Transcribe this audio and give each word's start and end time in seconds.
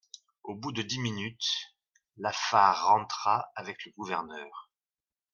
Au 0.41 0.55
bout 0.55 0.71
de 0.71 0.81
dix 0.81 0.97
minutes, 0.97 1.45
Lafare 2.17 2.87
rentra 2.87 3.51
avec 3.55 3.85
le 3.85 3.91
gouverneur. 3.91 4.71